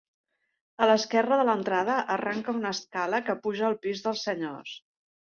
A 0.85 0.85
l'esquerra 0.91 1.35
de 1.41 1.43
l'entrada 1.49 1.97
arranca 2.15 2.55
una 2.61 2.71
escala 2.77 3.21
que 3.29 3.37
puja 3.45 3.69
al 3.69 3.77
pis 3.85 4.03
dels 4.07 4.25
senyors. 4.31 4.73